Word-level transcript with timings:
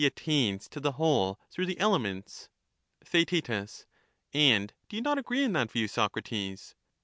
attains 0.03 0.67
to 0.67 0.79
the 0.79 0.93
whole 0.93 1.39
through 1.51 1.67
the 1.67 1.79
elements. 1.79 2.49
Theaet, 3.05 3.85
And 4.33 4.73
do 4.89 4.95
you 4.95 5.01
not 5.03 5.19
agree 5.19 5.43
in 5.43 5.53
that 5.53 5.69
view, 5.71 5.87
Socrates 5.87 6.73